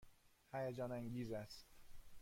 هیجان 0.53 0.91
انگیز 0.91 1.31
است. 1.31 1.65